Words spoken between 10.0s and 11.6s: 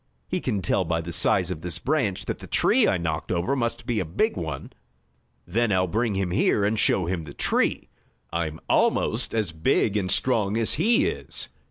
strong as he is."